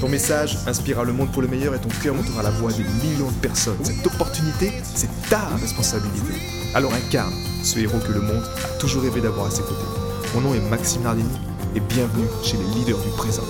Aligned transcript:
Ton 0.00 0.10
message 0.10 0.58
inspirera 0.66 1.04
le 1.04 1.14
monde 1.14 1.32
pour 1.32 1.40
le 1.40 1.48
meilleur 1.48 1.74
et 1.74 1.80
ton 1.80 1.88
cœur 2.02 2.14
montera 2.14 2.42
la 2.42 2.50
voix 2.50 2.70
des 2.70 2.84
millions 2.84 3.30
de 3.30 3.40
personnes. 3.40 3.82
Cette 3.82 4.06
opportunité, 4.06 4.70
c'est 4.82 5.08
ta 5.30 5.46
responsabilité. 5.56 6.34
Alors 6.74 6.92
incarne 6.92 7.32
ce 7.64 7.78
héros 7.78 7.98
que 8.00 8.12
le 8.12 8.20
monde 8.20 8.44
a 8.62 8.78
toujours 8.78 9.02
rêvé 9.02 9.22
d'avoir 9.22 9.46
à 9.46 9.50
ses 9.50 9.62
côtés. 9.62 9.86
Mon 10.34 10.42
nom 10.42 10.54
est 10.54 10.60
Maxime 10.68 11.02
Nardini 11.02 11.38
et 11.74 11.80
bienvenue 11.80 12.26
chez 12.44 12.58
les 12.58 12.64
leaders 12.74 12.98
du 12.98 13.08
présent. 13.16 13.44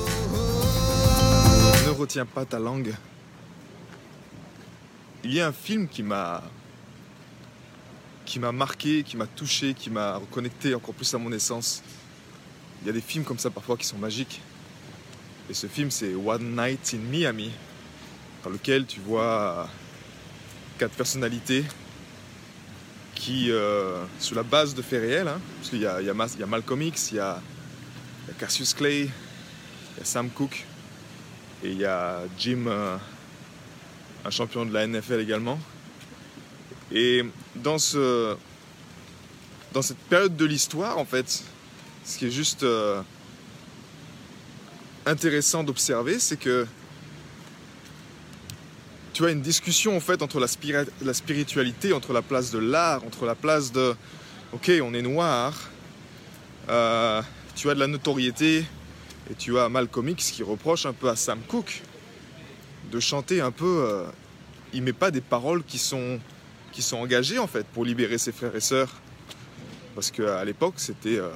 Ne 1.84 1.90
retiens 1.90 2.26
pas 2.26 2.44
ta 2.44 2.60
langue. 2.60 2.94
Il 5.24 5.34
y 5.34 5.40
a 5.40 5.48
un 5.48 5.52
film 5.52 5.88
qui 5.88 6.04
m'a 6.04 6.44
qui 8.24 8.38
m'a 8.38 8.52
marqué, 8.52 9.02
qui 9.02 9.16
m'a 9.16 9.26
touché, 9.26 9.74
qui 9.74 9.90
m'a 9.90 10.16
reconnecté 10.18 10.76
encore 10.76 10.94
plus 10.94 11.12
à 11.12 11.18
mon 11.18 11.32
essence. 11.32 11.82
Il 12.82 12.86
y 12.86 12.90
a 12.90 12.92
des 12.92 13.00
films 13.00 13.24
comme 13.24 13.38
ça 13.40 13.50
parfois 13.50 13.76
qui 13.76 13.86
sont 13.86 13.98
magiques. 13.98 14.40
Et 15.48 15.54
ce 15.54 15.66
film, 15.68 15.90
c'est 15.90 16.14
One 16.14 16.56
Night 16.56 16.94
in 16.94 17.08
Miami, 17.08 17.50
dans 18.42 18.50
lequel 18.50 18.84
tu 18.86 19.00
vois 19.00 19.68
quatre 20.78 20.94
personnalités 20.94 21.64
qui, 23.14 23.50
euh, 23.50 24.04
sur 24.18 24.36
la 24.36 24.42
base 24.42 24.74
de 24.74 24.82
faits 24.82 25.00
réels, 25.00 25.28
hein, 25.28 25.40
parce 25.58 25.70
qu'il 25.70 25.80
y 25.80 25.86
a, 25.86 26.00
il 26.00 26.06
y, 26.06 26.10
a, 26.10 26.14
il 26.34 26.40
y 26.40 26.42
a 26.42 26.46
Malcolm 26.46 26.82
X, 26.82 27.12
il 27.12 27.16
y 27.16 27.20
a, 27.20 27.40
il 28.24 28.28
y 28.28 28.30
a 28.32 28.34
Cassius 28.38 28.74
Clay, 28.74 29.02
il 29.02 29.98
y 29.98 30.02
a 30.02 30.04
Sam 30.04 30.30
Cooke, 30.30 30.64
et 31.62 31.70
il 31.70 31.78
y 31.78 31.84
a 31.84 32.20
Jim, 32.38 32.66
euh, 32.66 32.96
un 34.24 34.30
champion 34.30 34.66
de 34.66 34.72
la 34.72 34.86
NFL 34.86 35.20
également. 35.20 35.58
Et 36.92 37.24
dans, 37.54 37.78
ce, 37.78 38.36
dans 39.72 39.82
cette 39.82 39.98
période 39.98 40.36
de 40.36 40.44
l'histoire, 40.44 40.98
en 40.98 41.04
fait, 41.04 41.42
ce 42.04 42.18
qui 42.18 42.26
est 42.26 42.30
juste 42.30 42.62
euh, 42.64 43.00
intéressant 45.06 45.64
d'observer, 45.64 46.18
c'est 46.18 46.36
que 46.36 46.66
tu 49.12 49.24
as 49.24 49.30
une 49.30 49.40
discussion 49.40 49.96
en 49.96 50.00
fait 50.00 50.20
entre 50.20 50.38
la, 50.40 50.46
spiri- 50.46 50.88
la 51.00 51.14
spiritualité, 51.14 51.92
entre 51.92 52.12
la 52.12 52.22
place 52.22 52.50
de 52.50 52.58
l'art, 52.58 53.02
entre 53.04 53.24
la 53.24 53.34
place 53.34 53.72
de 53.72 53.94
ok, 54.52 54.70
on 54.82 54.92
est 54.92 55.02
noir, 55.02 55.54
euh, 56.68 57.22
tu 57.54 57.70
as 57.70 57.74
de 57.74 57.80
la 57.80 57.86
notoriété 57.86 58.64
et 59.30 59.34
tu 59.38 59.58
as 59.58 59.68
Malcolm 59.68 60.08
X 60.10 60.32
qui 60.32 60.42
reproche 60.42 60.84
un 60.84 60.92
peu 60.92 61.08
à 61.08 61.16
Sam 61.16 61.40
Cooke 61.48 61.82
de 62.92 63.00
chanter 63.00 63.40
un 63.40 63.50
peu. 63.52 63.84
Euh, 63.88 64.04
il 64.72 64.82
met 64.82 64.92
pas 64.92 65.10
des 65.10 65.20
paroles 65.20 65.62
qui 65.64 65.78
sont 65.78 66.18
qui 66.72 66.82
sont 66.82 66.98
engagées 66.98 67.38
en 67.38 67.46
fait 67.46 67.66
pour 67.68 67.84
libérer 67.84 68.18
ses 68.18 68.32
frères 68.32 68.54
et 68.54 68.60
sœurs 68.60 68.90
parce 69.94 70.10
qu'à 70.10 70.44
l'époque 70.44 70.74
c'était 70.76 71.16
euh, 71.16 71.30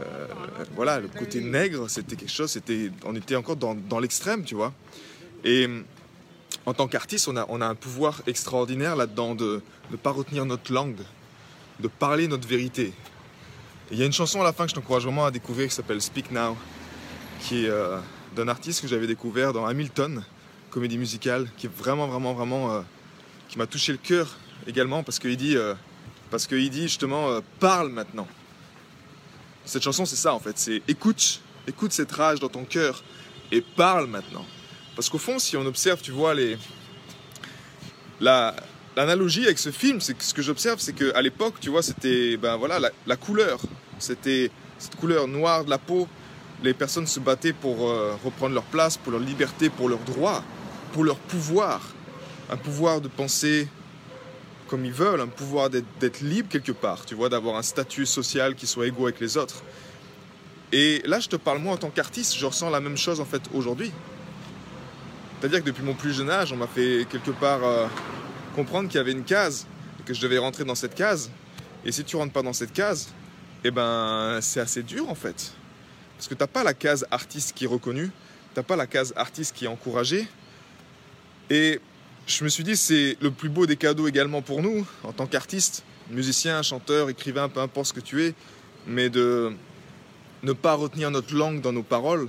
euh, 0.00 0.26
voilà 0.74 1.00
le 1.00 1.08
côté 1.08 1.40
nègre 1.40 1.88
c'était 1.88 2.16
quelque 2.16 2.32
chose 2.32 2.58
on 3.04 3.14
était 3.14 3.36
encore 3.36 3.56
dans, 3.56 4.00
l'extrême 4.00 4.44
tu 4.44 4.54
vois 4.54 4.72
et 5.44 5.68
en 6.66 6.74
tant 6.74 6.88
qu'artiste, 6.88 7.28
on 7.28 7.36
a, 7.36 7.66
un 7.66 7.74
pouvoir 7.74 8.22
extraordinaire 8.26 8.96
là-dedans 8.96 9.34
de 9.34 9.62
ne 9.90 9.96
pas 9.96 10.10
retenir 10.10 10.44
notre 10.44 10.72
langue, 10.72 11.00
de 11.80 11.88
parler 11.88 12.28
notre 12.28 12.46
vérité. 12.46 12.92
Il 13.90 13.98
y 13.98 14.02
a 14.02 14.06
une 14.06 14.12
chanson 14.12 14.40
à 14.40 14.44
la 14.44 14.52
fin 14.52 14.64
que 14.64 14.70
je 14.70 14.74
t'encourage 14.74 15.04
vraiment 15.04 15.24
à 15.24 15.30
découvrir 15.30 15.68
qui 15.68 15.74
s'appelle 15.74 16.00
Speak 16.00 16.30
Now, 16.30 16.56
qui 17.40 17.64
est 17.64 17.68
euh, 17.68 17.98
d'un 18.36 18.48
artiste 18.48 18.82
que 18.82 18.88
j'avais 18.88 19.06
découvert 19.06 19.52
dans 19.52 19.64
Hamilton, 19.66 20.22
comédie 20.70 20.98
musicale, 20.98 21.48
qui 21.56 21.66
est 21.66 21.74
vraiment, 21.74 22.06
vraiment, 22.06 22.34
vraiment, 22.34 22.72
euh, 22.72 22.80
qui 23.48 23.58
m'a 23.58 23.66
touché 23.66 23.92
le 23.92 23.98
cœur 23.98 24.36
également 24.66 25.02
parce 25.02 25.18
qu'il 25.18 25.36
dit, 25.36 25.56
parce 26.30 26.46
qu'il 26.46 26.68
dit 26.70 26.82
justement, 26.82 27.40
parle 27.58 27.88
maintenant. 27.88 28.28
Cette 29.64 29.82
chanson, 29.82 30.04
c'est 30.04 30.16
ça 30.16 30.34
en 30.34 30.40
fait, 30.40 30.58
c'est 30.58 30.82
écoute, 30.88 31.40
écoute 31.66 31.92
cette 31.92 32.12
rage 32.12 32.40
dans 32.40 32.48
ton 32.48 32.64
cœur 32.64 33.02
et 33.52 33.60
parle 33.60 34.06
maintenant. 34.06 34.44
Parce 34.96 35.08
qu'au 35.08 35.18
fond, 35.18 35.38
si 35.38 35.56
on 35.56 35.64
observe, 35.66 36.00
tu 36.00 36.10
vois, 36.10 36.34
les... 36.34 36.58
la, 38.20 38.54
l'analogie 38.96 39.44
avec 39.44 39.58
ce 39.58 39.70
film, 39.70 40.00
c'est 40.00 40.14
que 40.14 40.24
ce 40.24 40.34
que 40.34 40.42
j'observe, 40.42 40.78
c'est 40.80 40.92
qu'à 40.92 41.22
l'époque, 41.22 41.54
tu 41.60 41.70
vois, 41.70 41.82
c'était 41.82 42.36
ben, 42.36 42.56
voilà, 42.56 42.78
la, 43.06 43.16
couleur. 43.16 43.60
C'était 43.98 44.50
cette 44.78 44.96
couleur 44.96 45.28
noire 45.28 45.64
de 45.64 45.70
la 45.70 45.78
peau. 45.78 46.08
Les 46.62 46.74
personnes 46.74 47.06
se 47.06 47.20
battaient 47.20 47.52
pour 47.52 47.88
euh, 47.88 48.16
reprendre 48.24 48.54
leur 48.54 48.64
place, 48.64 48.96
pour 48.96 49.12
leur 49.12 49.20
liberté, 49.20 49.70
pour 49.70 49.88
leurs 49.88 50.00
droits, 50.00 50.42
pour 50.92 51.04
leur 51.04 51.16
pouvoir. 51.16 51.80
Un 52.50 52.56
pouvoir 52.56 53.00
de 53.00 53.08
penser 53.08 53.68
comme 54.70 54.84
ils 54.84 54.92
veulent, 54.92 55.20
un 55.20 55.26
pouvoir 55.26 55.68
d'être, 55.68 56.20
libre 56.20 56.48
quelque 56.48 56.70
part, 56.70 57.04
tu 57.04 57.16
vois, 57.16 57.28
d'avoir 57.28 57.56
un 57.56 57.62
statut 57.62 58.06
social 58.06 58.54
qui 58.54 58.68
soit 58.68 58.86
égaux 58.86 59.06
avec 59.06 59.18
les 59.18 59.36
autres. 59.36 59.64
Et 60.70 61.02
là, 61.06 61.18
je 61.18 61.28
te 61.28 61.34
parle, 61.34 61.58
moi, 61.58 61.74
en 61.74 61.76
tant 61.76 61.90
qu'artiste, 61.90 62.36
je 62.36 62.46
ressens 62.46 62.70
la 62.70 62.78
même 62.78 62.96
chose, 62.96 63.18
en 63.18 63.24
fait, 63.24 63.42
aujourd'hui. 63.52 63.90
C'est-à-dire 65.40 65.58
que 65.58 65.64
depuis 65.64 65.82
mon 65.82 65.94
plus 65.94 66.12
jeune 66.12 66.30
âge, 66.30 66.52
on 66.52 66.56
m'a 66.56 66.68
fait 66.68 67.04
quelque 67.10 67.32
part 67.32 67.64
euh, 67.64 67.88
comprendre 68.54 68.88
qu'il 68.88 68.98
y 68.98 69.00
avait 69.00 69.10
une 69.10 69.24
case 69.24 69.66
que 70.06 70.14
je 70.14 70.20
devais 70.20 70.38
rentrer 70.38 70.64
dans 70.64 70.76
cette 70.76 70.94
case. 70.94 71.32
Et 71.84 71.90
si 71.90 72.04
tu 72.04 72.14
rentres 72.14 72.32
pas 72.32 72.42
dans 72.42 72.52
cette 72.52 72.72
case, 72.72 73.08
eh 73.64 73.72
ben 73.72 74.38
c'est 74.40 74.60
assez 74.60 74.84
dur 74.84 75.08
en 75.10 75.16
fait. 75.16 75.52
Parce 76.16 76.28
que 76.28 76.34
t'as 76.34 76.46
pas 76.46 76.62
la 76.62 76.74
case 76.74 77.06
artiste 77.10 77.54
qui 77.56 77.64
est 77.64 77.68
reconnue, 77.68 78.10
t'as 78.54 78.62
pas 78.62 78.76
la 78.76 78.86
case 78.86 79.12
artiste 79.16 79.56
qui 79.56 79.64
est 79.64 79.68
encouragée. 79.68 80.28
Et 81.48 81.80
je 82.30 82.44
me 82.44 82.48
suis 82.48 82.62
dit 82.62 82.76
c'est 82.76 83.16
le 83.20 83.30
plus 83.30 83.48
beau 83.48 83.66
des 83.66 83.76
cadeaux 83.76 84.06
également 84.06 84.40
pour 84.40 84.62
nous 84.62 84.86
en 85.02 85.12
tant 85.12 85.26
qu'artiste, 85.26 85.82
musicien, 86.10 86.62
chanteur, 86.62 87.10
écrivain, 87.10 87.48
peu 87.48 87.60
importe 87.60 87.88
ce 87.88 87.92
que 87.92 88.00
tu 88.00 88.22
es, 88.24 88.34
mais 88.86 89.10
de 89.10 89.52
ne 90.42 90.52
pas 90.52 90.74
retenir 90.74 91.10
notre 91.10 91.34
langue 91.34 91.60
dans 91.60 91.72
nos 91.72 91.82
paroles, 91.82 92.28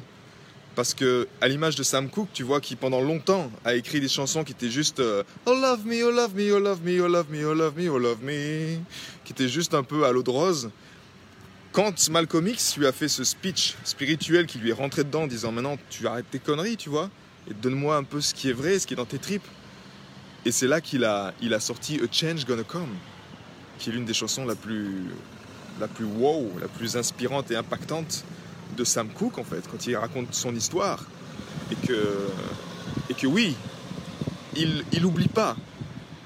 parce 0.75 0.93
que, 0.93 1.27
à 1.39 1.47
l'image 1.47 1.75
de 1.75 1.83
Sam 1.83 2.09
Cooke, 2.09 2.29
tu 2.33 2.43
vois, 2.43 2.61
qui 2.61 2.75
pendant 2.75 3.01
longtemps 3.01 3.51
a 3.63 3.75
écrit 3.75 3.99
des 3.99 4.07
chansons 4.07 4.43
qui 4.43 4.53
étaient 4.53 4.69
juste 4.69 4.99
euh, 4.99 5.23
Oh 5.45 5.53
love 5.53 5.85
me, 5.85 6.03
oh 6.03 6.11
love 6.11 6.33
me, 6.35 6.51
oh 6.51 6.59
love 6.59 6.81
me, 6.83 7.01
oh 7.01 7.07
love 7.07 7.29
me, 7.29 7.45
oh 7.45 7.53
love 7.53 7.77
me, 7.77 7.89
oh 7.89 7.99
love 7.99 8.23
me, 8.23 8.77
qui 9.23 9.33
étaient 9.33 9.49
juste 9.49 9.73
un 9.73 9.83
peu 9.83 10.05
à 10.05 10.11
l'eau 10.11 10.23
de 10.23 10.29
rose. 10.29 10.71
Quand 11.73 12.09
Malcolm 12.09 12.47
X 12.47 12.77
lui 12.77 12.87
a 12.87 12.91
fait 12.91 13.07
ce 13.07 13.23
speech 13.23 13.75
spirituel 13.83 14.45
qui 14.45 14.57
lui 14.57 14.71
est 14.71 14.73
rentré 14.73 15.03
dedans 15.03 15.23
en 15.23 15.27
disant 15.27 15.51
Maintenant, 15.51 15.77
tu 15.89 16.07
arrêtes 16.07 16.29
tes 16.31 16.39
conneries, 16.39 16.77
tu 16.77 16.89
vois, 16.89 17.09
et 17.49 17.53
donne-moi 17.53 17.95
un 17.95 18.03
peu 18.03 18.19
ce 18.19 18.33
qui 18.33 18.49
est 18.49 18.53
vrai, 18.53 18.79
ce 18.79 18.87
qui 18.87 18.93
est 18.93 18.97
dans 18.97 19.05
tes 19.05 19.19
tripes. 19.19 19.47
Et 20.45 20.51
c'est 20.51 20.67
là 20.67 20.81
qu'il 20.81 21.03
a, 21.03 21.33
il 21.41 21.53
a 21.53 21.59
sorti 21.59 21.99
A 22.03 22.11
Change 22.11 22.45
Gonna 22.45 22.63
Come, 22.63 22.95
qui 23.77 23.89
est 23.89 23.93
l'une 23.93 24.05
des 24.05 24.13
chansons 24.13 24.45
la 24.45 24.55
plus, 24.55 25.05
la 25.79 25.87
plus 25.87 26.05
wow, 26.05 26.51
la 26.59 26.67
plus 26.67 26.97
inspirante 26.97 27.51
et 27.51 27.55
impactante 27.55 28.23
de 28.75 28.83
Sam 28.83 29.09
Cooke 29.09 29.37
en 29.37 29.43
fait, 29.43 29.63
quand 29.69 29.85
il 29.85 29.95
raconte 29.95 30.33
son 30.33 30.55
histoire. 30.55 31.03
Et 31.71 31.75
que, 31.87 32.27
et 33.09 33.13
que 33.13 33.27
oui, 33.27 33.55
il, 34.55 34.83
il 34.91 35.05
oublie 35.05 35.27
pas. 35.27 35.55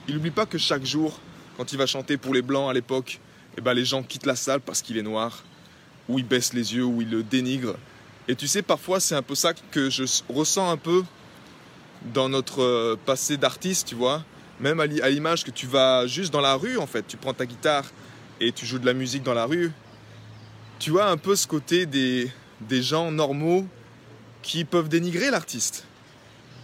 Il 0.07 0.17
oublie 0.17 0.31
pas 0.31 0.45
que 0.45 0.57
chaque 0.57 0.85
jour, 0.85 1.19
quand 1.57 1.71
il 1.71 1.77
va 1.77 1.85
chanter 1.85 2.17
pour 2.17 2.33
les 2.33 2.41
Blancs 2.41 2.69
à 2.69 2.73
l'époque, 2.73 3.19
eh 3.57 3.61
ben, 3.61 3.73
les 3.73 3.85
gens 3.85 4.03
quittent 4.03 4.25
la 4.25 4.35
salle 4.35 4.61
parce 4.61 4.81
qu'il 4.81 4.97
est 4.97 5.03
noir, 5.03 5.43
ou 6.07 6.19
ils 6.19 6.25
baissent 6.25 6.53
les 6.53 6.75
yeux, 6.75 6.85
ou 6.85 7.01
ils 7.01 7.09
le 7.09 7.23
dénigrent. 7.23 7.77
Et 8.27 8.35
tu 8.35 8.47
sais, 8.47 8.61
parfois 8.61 8.99
c'est 8.99 9.15
un 9.15 9.21
peu 9.21 9.35
ça 9.35 9.53
que 9.53 9.89
je 9.89 10.03
ressens 10.29 10.69
un 10.69 10.77
peu 10.77 11.03
dans 12.13 12.29
notre 12.29 12.97
passé 13.05 13.37
d'artiste, 13.37 13.87
tu 13.87 13.95
vois. 13.95 14.23
Même 14.59 14.79
à 14.79 14.85
l'image 14.85 15.43
que 15.43 15.51
tu 15.51 15.67
vas 15.67 16.07
juste 16.07 16.31
dans 16.31 16.41
la 16.41 16.55
rue, 16.55 16.77
en 16.77 16.87
fait, 16.87 17.05
tu 17.07 17.17
prends 17.17 17.33
ta 17.33 17.45
guitare 17.45 17.85
et 18.39 18.51
tu 18.51 18.65
joues 18.65 18.79
de 18.79 18.85
la 18.85 18.93
musique 18.93 19.23
dans 19.23 19.33
la 19.33 19.45
rue, 19.45 19.71
tu 20.79 20.99
as 20.99 21.07
un 21.07 21.17
peu 21.17 21.35
ce 21.35 21.47
côté 21.47 21.85
des, 21.85 22.29
des 22.61 22.81
gens 22.81 23.11
normaux 23.11 23.65
qui 24.41 24.63
peuvent 24.65 24.89
dénigrer 24.89 25.31
l'artiste, 25.31 25.85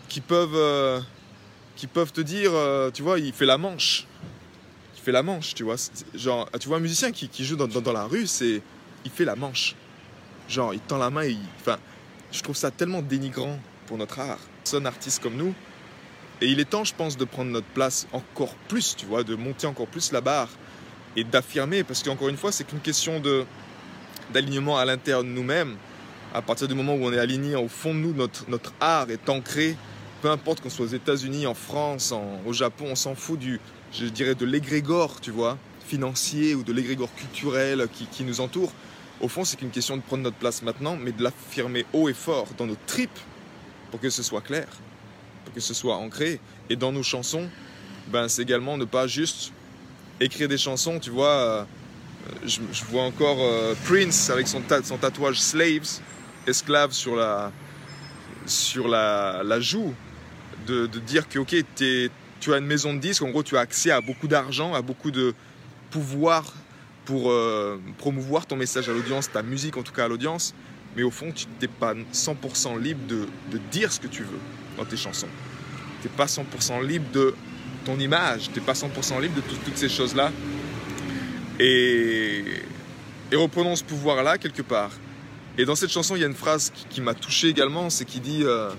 qui 0.08 0.22
peuvent, 0.22 0.56
euh, 0.56 1.00
qui 1.76 1.88
peuvent 1.88 2.12
te 2.12 2.22
dire, 2.22 2.52
euh, 2.54 2.92
tu 2.92 3.02
vois, 3.02 3.20
il 3.20 3.34
fait 3.34 3.46
la 3.46 3.58
manche. 3.58 4.06
Il 4.96 5.02
fait 5.02 5.12
la 5.12 5.24
manche, 5.24 5.56
tu 5.56 5.64
vois. 5.64 5.78
Genre, 6.14 6.48
tu 6.60 6.68
vois 6.68 6.78
un 6.78 6.82
musicien 6.82 7.12
qui, 7.12 7.28
qui 7.28 7.44
joue 7.44 7.56
dans, 7.56 7.68
dans, 7.68 7.94
la 7.94 8.06
rue, 8.06 8.28
c'est, 8.28 8.62
il 9.04 9.12
fait 9.12 9.26
la 9.26 9.36
manche. 9.36 9.76
Genre, 10.48 10.74
il 10.74 10.80
tend 10.80 10.98
la 10.98 11.10
main 11.10 11.24
et 11.24 11.38
enfin, 11.60 11.78
je 12.32 12.42
trouve 12.42 12.56
ça 12.56 12.70
tellement 12.70 13.02
dénigrant 13.02 13.58
pour 13.92 13.98
notre 13.98 14.22
art. 14.22 14.40
Un 14.74 14.86
artiste 14.86 15.22
comme 15.22 15.36
nous. 15.36 15.54
Et 16.40 16.46
il 16.46 16.62
est 16.62 16.70
temps, 16.70 16.86
je 16.86 16.96
pense, 16.96 17.18
de 17.18 17.26
prendre 17.26 17.52
notre 17.52 17.68
place 17.68 18.08
encore 18.14 18.56
plus, 18.70 18.96
tu 18.96 19.06
vois, 19.06 19.26
de 19.26 19.36
monter 19.36 19.68
encore 19.68 19.88
plus 19.88 20.14
la 20.14 20.22
barre 20.22 20.48
et 21.18 21.26
d'affirmer, 21.26 21.84
parce 21.84 22.02
qu'encore 22.02 22.30
une 22.30 22.38
fois, 22.38 22.54
c'est 22.54 22.64
qu'une 22.64 22.80
question 22.80 23.22
d'alignement 24.32 24.78
à 24.78 24.86
l'intérieur 24.86 25.26
de 25.26 25.28
nous-mêmes, 25.28 25.76
à 26.34 26.42
partir 26.42 26.70
du 26.70 26.74
moment 26.74 26.94
où 26.94 27.04
on 27.04 27.12
est 27.12 27.20
aligné 27.20 27.58
au 27.58 27.68
fond 27.68 27.94
de 27.94 28.00
nous, 28.00 28.14
notre, 28.14 28.50
notre 28.50 28.72
art 28.80 29.12
est 29.12 29.28
ancré 29.28 29.76
peu 30.22 30.30
importe 30.30 30.62
qu'on 30.62 30.70
soit 30.70 30.86
aux 30.86 30.90
États-Unis, 30.90 31.48
en 31.48 31.56
France, 31.56 32.14
au 32.46 32.54
Japon, 32.54 32.86
on 32.92 32.96
s'en 32.96 33.16
fout 33.16 33.40
du, 33.40 33.60
je 33.92 34.06
dirais, 34.06 34.36
de 34.36 34.46
l'égrégore, 34.46 35.20
tu 35.20 35.32
vois, 35.32 35.58
financier 35.86 36.54
ou 36.54 36.64
de 36.64 36.72
l'égrégore 36.72 37.14
culturel 37.16 37.88
qui, 37.92 38.06
qui 38.06 38.24
nous 38.24 38.40
entoure. 38.40 38.72
Au 39.20 39.28
fond, 39.28 39.44
c'est 39.44 39.58
qu'une 39.58 39.72
question 39.72 39.98
de 39.98 40.02
prendre 40.02 40.22
notre 40.22 40.38
place 40.38 40.62
maintenant, 40.62 40.96
mais 40.96 41.12
de 41.12 41.24
l'affirmer 41.24 41.86
haut 41.92 42.08
et 42.08 42.14
fort 42.14 42.48
dans 42.58 42.68
nos 42.68 42.78
tripes 42.86 43.20
pour 43.92 44.00
que 44.00 44.10
ce 44.10 44.24
soit 44.24 44.42
clair, 44.42 44.68
pour 45.46 45.54
que 45.54 45.60
ce 45.60 45.74
soit 45.74 45.98
ancré. 45.98 46.40
Et 46.70 46.76
dans 46.76 46.92
nos 46.92 47.04
chansons, 47.04 47.48
ben, 48.08 48.28
c'est 48.28 48.42
également 48.42 48.78
ne 48.78 48.86
pas 48.86 49.06
juste 49.06 49.52
écrire 50.20 50.48
des 50.48 50.58
chansons, 50.58 51.00
tu 51.00 51.10
vois. 51.10 51.28
Euh, 51.28 51.64
je, 52.46 52.62
vois 52.90 53.04
encore 53.04 53.40
euh, 53.42 53.74
Prince 53.86 54.30
avec 54.30 54.48
son, 54.48 54.62
tatouage 54.62 55.40
Slaves, 55.40 56.00
esclave 56.48 56.92
sur 56.92 57.16
la, 57.16 57.52
sur 58.46 58.88
la, 58.88 59.60
joue, 59.60 59.94
de, 60.68 60.86
de, 60.86 61.00
dire 61.00 61.28
que 61.28 61.40
ok, 61.40 61.56
tu 61.76 62.54
as 62.54 62.58
une 62.58 62.66
maison 62.66 62.94
de 62.94 63.00
disques, 63.00 63.24
en 63.24 63.30
gros 63.30 63.44
tu 63.44 63.58
as 63.58 63.62
accès 63.62 63.92
à 63.92 64.02
beaucoup 64.02 64.28
d'argent, 64.28 64.74
à 64.74 64.82
beaucoup 64.82 65.12
de 65.12 65.34
pouvoir 65.90 66.54
pour 67.06 67.32
euh, 67.32 67.80
promouvoir 67.98 68.46
ton 68.46 68.56
message 68.56 68.88
à 68.90 68.94
l'audience, 68.94 69.32
ta 69.32 69.44
musique 69.44 69.78
en 69.78 69.84
tout 69.84 69.94
cas 69.94 70.06
à 70.06 70.08
l'audience, 70.08 70.54
mais 70.96 71.04
au 71.04 71.12
fond 71.12 71.32
tu 71.32 71.46
n'es 71.62 71.68
pas 71.68 71.94
100% 71.94 72.80
libre 72.80 73.06
de, 73.08 73.28
de, 73.52 73.58
dire 73.72 73.92
ce 73.92 74.00
que 74.00 74.08
tu 74.08 74.24
veux 74.24 74.40
dans 74.78 74.86
tes 74.86 74.98
chansons. 74.98 75.28
Tu 76.02 76.08
n'es 76.08 76.14
pas 76.16 76.26
100% 76.26 76.86
libre 76.86 77.06
de 77.12 77.36
ton 77.86 78.00
image, 78.00 78.50
tu 78.54 78.60
n'es 78.60 78.66
pas 78.66 78.74
100% 78.74 79.22
libre 79.22 79.36
de 79.36 79.42
toutes 79.42 79.78
ces 79.78 79.90
choses-là. 79.90 80.32
Et, 81.60 82.44
et 83.32 83.36
reprenons 83.36 83.76
ce 83.76 83.84
pouvoir-là 83.84 84.38
quelque 84.38 84.62
part. 84.62 84.92
Et 85.58 85.66
dans 85.66 85.76
cette 85.76 85.92
chanson, 85.92 86.16
il 86.16 86.22
y 86.22 86.24
a 86.24 86.28
une 86.28 86.34
phrase 86.34 86.72
qui, 86.90 87.02
m'a 87.02 87.14
touché 87.14 87.50
également, 87.50 87.90
c'est 87.90 88.06
qu'il 88.06 88.22
dit, 88.22 88.44
euh, 88.44 88.70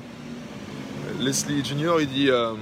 Leslie 1.20 1.64
Junior, 1.64 2.00
il 2.00 2.09
dit, 2.09 2.31
euh, 2.31 2.55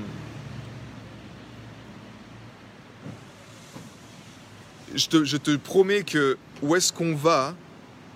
je, 4.95 5.07
te, 5.07 5.25
je, 5.25 5.37
te, 5.37 5.57
promets 5.57 6.03
que 6.03 6.37
où 6.61 6.75
est-ce 6.75 6.93
qu'on 6.93 7.15
va, 7.15 7.55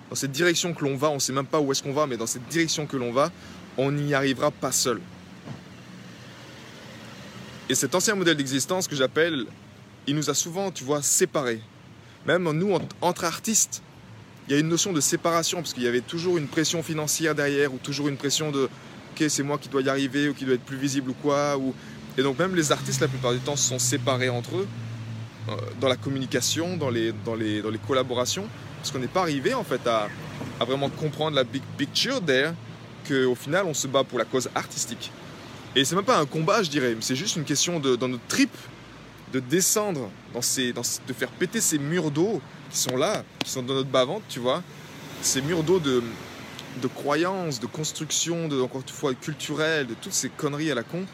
dans 0.09 0.15
cette 0.15 0.31
direction 0.31 0.73
que 0.73 0.83
l'on 0.83 0.95
va, 0.95 1.09
on 1.09 1.15
ne 1.15 1.19
sait 1.19 1.33
même 1.33 1.45
pas 1.45 1.59
où 1.59 1.71
est-ce 1.71 1.81
qu'on 1.81 1.93
va, 1.93 2.07
mais 2.07 2.17
dans 2.17 2.27
cette 2.27 2.47
direction 2.47 2.85
que 2.85 2.97
l'on 2.97 3.11
va, 3.11 3.31
on 3.77 3.91
n'y 3.91 4.13
arrivera 4.13 4.51
pas 4.51 4.71
seul. 4.71 5.01
Et 7.69 7.75
cet 7.75 7.95
ancien 7.95 8.15
modèle 8.15 8.37
d'existence 8.37 8.87
que 8.87 8.95
j'appelle, 8.95 9.45
il 10.05 10.15
nous 10.15 10.29
a 10.29 10.35
souvent, 10.35 10.71
tu 10.71 10.83
vois, 10.83 11.01
séparés. 11.01 11.61
Même 12.27 12.49
nous, 12.51 12.77
entre 13.01 13.23
artistes, 13.23 13.81
il 14.47 14.53
y 14.53 14.55
a 14.55 14.59
une 14.59 14.67
notion 14.67 14.93
de 14.93 15.01
séparation, 15.01 15.59
parce 15.59 15.73
qu'il 15.73 15.83
y 15.83 15.87
avait 15.87 16.01
toujours 16.01 16.37
une 16.37 16.47
pression 16.47 16.83
financière 16.83 17.33
derrière, 17.33 17.73
ou 17.73 17.77
toujours 17.77 18.07
une 18.07 18.17
pression 18.17 18.51
de 18.51 18.69
ok, 19.13 19.25
c'est 19.29 19.43
moi 19.43 19.57
qui 19.57 19.69
dois 19.69 19.81
y 19.81 19.89
arriver, 19.89 20.29
ou 20.29 20.33
qui 20.33 20.45
doit 20.45 20.55
être 20.55 20.65
plus 20.65 20.77
visible, 20.77 21.09
ou 21.09 21.13
quoi. 21.13 21.57
Et 22.17 22.21
donc, 22.21 22.37
même 22.37 22.55
les 22.55 22.71
artistes, 22.71 23.01
la 23.01 23.07
plupart 23.07 23.33
du 23.33 23.39
temps, 23.39 23.55
sont 23.55 23.79
séparés 23.79 24.29
entre 24.29 24.57
eux, 24.57 24.67
euh, 25.49 25.55
dans 25.81 25.87
la 25.87 25.95
communication, 25.95 26.77
dans 26.77 26.89
les, 26.89 27.13
dans 27.25 27.35
les, 27.35 27.61
dans 27.61 27.71
les 27.71 27.79
collaborations, 27.79 28.47
parce 28.85 28.93
qu'on 28.93 28.99
n'est 28.99 29.07
pas 29.07 29.21
arrivé, 29.21 29.55
en 29.55 29.63
fait, 29.63 29.81
à, 29.87 30.07
vraiment 30.63 30.91
comprendre 30.91 31.35
la 31.35 31.43
big 31.43 31.63
picture 31.75 32.21
derrière, 32.21 32.53
qu'au 33.07 33.33
final, 33.33 33.65
on 33.65 33.73
se 33.73 33.87
bat 33.87 34.03
pour 34.03 34.19
la 34.19 34.25
cause 34.25 34.47
artistique. 34.53 35.11
Et 35.75 35.83
c'est 35.83 35.95
même 35.95 36.05
pas 36.05 36.19
un 36.19 36.27
combat, 36.27 36.61
je 36.61 36.69
dirais, 36.69 36.95
c'est 36.99 37.15
juste 37.15 37.35
une 37.35 37.45
question 37.45 37.79
de, 37.79 37.95
dans 37.95 38.07
notre 38.07 38.27
trip, 38.27 38.51
de 39.33 39.39
descendre, 39.39 40.11
de 40.35 41.13
faire 41.13 41.29
péter 41.29 41.61
ces 41.61 41.79
murs 41.79 42.11
d'eau 42.11 42.39
qui 42.69 42.77
sont 42.77 42.95
là, 42.95 43.23
qui 43.43 43.49
sont 43.49 43.63
dans 43.63 43.73
notre 43.73 43.89
bas-ventre, 43.89 44.23
tu 44.29 44.39
vois, 44.39 44.61
ces 45.23 45.41
murs 45.41 45.63
d'eau 45.63 45.79
de, 45.79 46.03
de 46.79 46.87
croyances, 46.87 47.59
de 47.59 47.65
construction, 47.65 48.47
de, 48.47 48.61
encore 48.61 48.81
une 48.81 48.93
fois, 48.93 49.15
culturelles, 49.15 49.87
de 49.87 49.95
toutes 49.95 50.13
ces 50.13 50.29
conneries 50.29 50.69
à 50.69 50.75
la 50.75 50.83
con, 50.83 51.05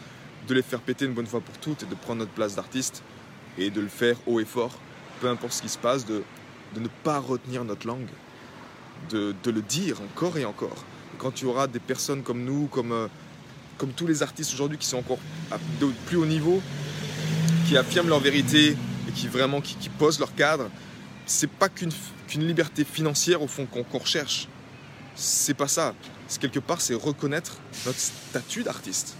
de 0.45 0.53
les 0.53 0.61
faire 0.61 0.81
péter 0.81 1.05
une 1.05 1.13
bonne 1.13 1.25
fois 1.25 1.39
pour 1.39 1.57
toutes 1.59 1.83
et 1.83 1.85
de 1.85 1.95
prendre 1.95 2.19
notre 2.19 2.33
place 2.33 2.53
d'artiste 2.53 3.01
et 3.57 3.69
de 3.69 3.79
le 3.79 3.87
faire 3.87 4.17
haut 4.27 4.41
et 4.41 4.45
fort, 4.45 4.77
peu 5.21 5.29
importe 5.29 5.53
ce 5.53 5.61
qui 5.61 5.69
se 5.69 5.77
passe, 5.77 6.05
de 6.75 6.79
ne 6.79 6.87
pas 7.03 7.19
retenir 7.19 7.63
notre 7.63 7.87
langue, 7.87 8.09
de, 9.09 9.35
de, 9.43 9.51
le 9.51 9.61
dire 9.61 10.01
encore 10.01 10.37
et 10.37 10.45
encore. 10.45 10.85
quand 11.17 11.31
tu 11.31 11.45
auras 11.45 11.67
des 11.67 11.79
personnes 11.79 12.23
comme 12.23 12.43
nous, 12.43 12.67
comme, 12.67 12.91
euh, 12.91 13.07
comme 13.77 13.91
tous 13.91 14.07
les 14.07 14.23
artistes 14.23 14.53
aujourd'hui 14.53 14.77
qui 14.77 14.87
sont 14.87 14.97
encore 14.97 15.19
à 15.51 15.57
plus 16.05 16.17
haut 16.17 16.25
niveau, 16.25 16.61
qui 17.67 17.77
affirment 17.77 18.09
leur 18.09 18.19
vérité 18.19 18.75
et 19.07 19.11
qui 19.13 19.27
vraiment 19.27 19.61
qui, 19.61 19.89
posent 19.89 20.19
leur 20.19 20.33
cadre, 20.35 20.69
c'est 21.25 21.49
pas 21.49 21.69
qu'une 21.69 21.91
liberté 22.35 22.83
financière 22.83 23.41
au 23.41 23.47
fond 23.47 23.65
qu'on 23.65 23.97
recherche. 23.97 24.47
C'est 25.15 25.53
pas 25.53 25.67
ça. 25.67 25.93
Quelque 26.39 26.59
part, 26.59 26.79
c'est 26.79 26.93
reconnaître 26.93 27.57
notre 27.85 27.99
statut 27.99 28.63
d'artiste. 28.63 29.15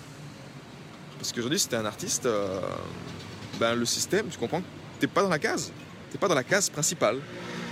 Parce 1.18 1.34
qu'aujourd'hui, 1.34 1.60
si 1.60 1.68
t'es 1.68 1.76
un 1.76 1.86
artiste, 1.86 2.26
euh, 2.26 2.62
ben, 3.60 3.76
le 3.76 3.86
système, 3.86 4.28
tu 4.30 4.38
comprends, 4.38 4.64
t'es 5.00 5.08
pas 5.08 5.22
dans 5.22 5.30
la 5.30 5.40
case. 5.40 5.72
T'es 6.12 6.18
pas 6.18 6.28
dans 6.28 6.36
la 6.36 6.44
case 6.44 6.70
principale. 6.70 7.18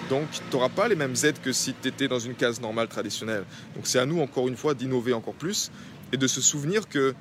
Donc, 0.09 0.27
tu 0.31 0.41
n'auras 0.51 0.69
pas 0.69 0.88
les 0.88 0.95
mêmes 0.95 1.15
aides 1.24 1.39
que 1.39 1.51
si 1.51 1.75
tu 1.80 1.88
étais 1.88 2.07
dans 2.07 2.19
une 2.19 2.33
case 2.33 2.59
normale 2.59 2.88
traditionnelle. 2.88 3.44
Donc, 3.75 3.86
c'est 3.86 4.00
à 4.00 4.06
nous, 4.06 4.21
encore 4.21 4.47
une 4.47 4.57
fois, 4.57 4.74
d'innover 4.74 5.13
encore 5.13 5.36
plus 5.36 5.71
et 6.12 6.18
de 6.18 6.25
se 6.25 6.41
souvenir 6.41 6.89
que 6.89 7.13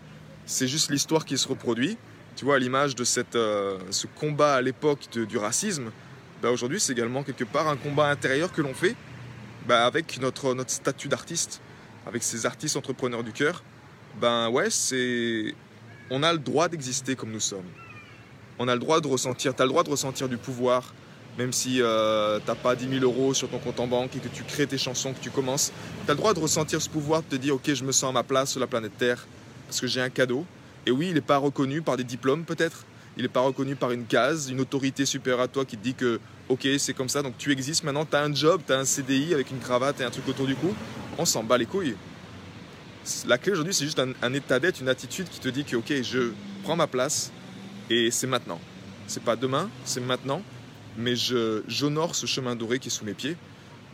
c'est 0.47 0.69
juste 0.69 0.91
l'histoire 0.91 1.25
qui 1.25 1.37
se 1.37 1.47
reproduit. 1.47 1.99
Tu 2.37 2.45
vois, 2.45 2.57
à 2.57 2.59
l'image 2.59 2.95
de 2.95 3.05
cette, 3.05 3.37
euh, 3.37 3.79
ce 3.91 4.07
combat 4.07 4.55
à 4.55 4.63
l'époque 4.63 5.11
du 5.11 5.37
racisme, 5.37 5.91
bah, 6.41 6.51
aujourd'hui 6.51 6.79
c'est 6.79 6.93
également 6.93 7.25
quelque 7.25 7.45
part 7.45 7.69
un 7.69 7.77
combat 7.77 8.09
intérieur 8.09 8.53
que 8.53 8.63
l'on 8.63 8.75
fait 8.75 8.95
bah, 9.67 9.85
avec 9.85 10.21
notre, 10.21 10.55
notre 10.55 10.71
statut 10.71 11.09
d'artiste, 11.09 11.61
avec 12.07 12.23
ces 12.23 12.47
artistes 12.47 12.77
entrepreneurs 12.77 13.25
du 13.25 13.33
cœur. 13.33 13.63
Ben 14.21 14.49
ouais, 14.49 14.71
c'est. 14.71 15.55
On 16.11 16.23
a 16.23 16.33
le 16.33 16.39
droit 16.39 16.69
d'exister 16.69 17.17
comme 17.17 17.33
nous 17.33 17.41
sommes. 17.41 17.69
On 18.59 18.67
a 18.67 18.75
le 18.75 18.81
droit 18.81 19.01
de 19.01 19.07
ressentir, 19.07 19.55
tu 19.55 19.61
as 19.63 19.65
le 19.65 19.71
droit 19.71 19.85
de 19.85 19.91
ressentir 19.91 20.29
du 20.29 20.37
pouvoir, 20.37 20.95
même 21.39 21.53
si 21.53 21.81
euh, 21.81 22.41
t'as 22.45 22.57
pas 22.57 22.75
10 22.75 22.89
000 22.99 23.05
euros 23.05 23.33
sur 23.33 23.49
ton 23.49 23.59
compte 23.59 23.79
en 23.79 23.87
banque 23.87 24.17
et 24.17 24.19
que 24.19 24.29
tu 24.29 24.43
crées 24.43 24.67
tes 24.67 24.77
chansons, 24.77 25.13
que 25.13 25.21
tu 25.21 25.31
commences. 25.31 25.73
Tu 26.05 26.11
as 26.11 26.15
le 26.15 26.19
droit 26.19 26.35
de 26.35 26.41
ressentir 26.41 26.83
ce 26.83 26.91
pouvoir, 26.91 27.23
de 27.23 27.29
te 27.29 27.37
dire, 27.37 27.55
ok, 27.55 27.73
je 27.73 27.85
me 27.85 27.93
sens 27.93 28.11
à 28.11 28.13
ma 28.13 28.25
place 28.25 28.51
sur 28.51 28.61
la 28.61 28.67
planète 28.67 28.99
Terre, 28.99 29.25
parce 29.67 29.81
que 29.81 29.87
j'ai 29.87 30.01
un 30.01 30.11
cadeau. 30.11 30.45
Et 30.85 30.91
oui, 30.91 31.09
il 31.09 31.15
n'est 31.15 31.21
pas 31.21 31.37
reconnu 31.37 31.81
par 31.81 31.97
des 31.97 32.03
diplômes 32.03 32.45
peut-être, 32.45 32.85
il 33.17 33.23
n'est 33.23 33.29
pas 33.29 33.41
reconnu 33.41 33.77
par 33.77 33.93
une 33.93 34.05
case, 34.05 34.51
une 34.51 34.61
autorité 34.61 35.07
supérieure 35.07 35.43
à 35.43 35.49
toi 35.49 35.65
qui 35.65 35.77
te 35.77 35.83
dit 35.83 35.95
que, 35.95 36.19
ok, 36.49 36.67
c'est 36.79 36.95
comme 36.95 37.09
ça, 37.09 37.23
donc 37.23 37.39
tu 37.39 37.53
existes 37.53 37.85
maintenant, 37.85 38.05
tu 38.05 38.17
as 38.17 38.23
un 38.23 38.35
job, 38.35 38.61
tu 38.67 38.73
as 38.73 38.79
un 38.79 38.85
CDI 38.85 39.33
avec 39.33 39.51
une 39.53 39.59
cravate 39.61 40.01
et 40.01 40.05
un 40.05 40.11
truc 40.11 40.27
autour 40.29 40.47
du 40.47 40.57
cou, 40.57 40.75
on 41.19 41.25
s'en 41.25 41.45
bat 41.45 41.57
les 41.57 41.67
couilles. 41.67 41.95
La 43.27 43.39
clé 43.39 43.53
aujourd'hui, 43.53 43.75
c'est 43.75 43.85
juste 43.85 44.01
un, 44.01 44.33
état 44.35 44.59
d'être, 44.59 44.81
une 44.81 44.89
attitude 44.89 45.29
qui 45.29 45.39
te 45.39 45.49
dit 45.49 45.65
que, 45.65 45.77
ok, 45.77 46.03
je 46.03 46.33
prends 46.65 46.77
ma 46.77 46.89
place 46.89 47.31
et 47.91 48.11
c'est 48.11 48.27
maintenant. 48.27 48.61
C'est 49.07 49.23
pas 49.23 49.37
demain, 49.37 49.71
c'est 49.85 50.01
maintenant, 50.01 50.43
mais 50.99 51.15
j'honore 51.17 52.15
ce 52.15 52.27
chemin 52.27 52.57
doré 52.57 52.81
qui 52.81 52.89
est 52.89 52.91
sous 52.91 53.05
mes 53.05 53.15
pieds, 53.15 53.37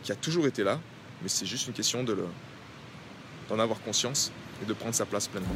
qui 0.03 0.11
a 0.11 0.15
toujours 0.15 0.47
été 0.47 0.63
là, 0.63 0.79
mais 1.21 1.29
c'est 1.29 1.45
juste 1.45 1.67
une 1.67 1.73
question 1.73 2.03
d'en 2.03 3.59
avoir 3.59 3.79
conscience 3.81 4.31
et 4.61 4.65
de 4.65 4.73
prendre 4.73 4.95
sa 4.95 5.05
place 5.05 5.27
pleinement. 5.27 5.55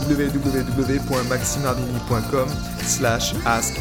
www.maximardini.com 0.00 2.48
slash 2.82 3.34
ask 3.44 3.74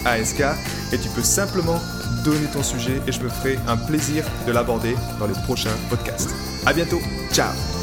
et 0.92 0.98
tu 0.98 1.08
peux 1.10 1.24
simplement 1.24 1.80
donner 2.24 2.48
ton 2.54 2.64
sujet 2.64 3.02
et 3.08 3.12
je 3.12 3.22
me 3.22 3.30
ferai 3.30 3.60
un 3.68 3.78
plaisir 3.78 4.26
de 4.48 4.52
l'aborder 4.52 4.96
dans 5.20 5.28
les 5.28 5.36
prochains 5.46 5.78
podcasts. 5.90 6.32
À 6.66 6.74
bientôt, 6.74 7.00
ciao 7.32 7.75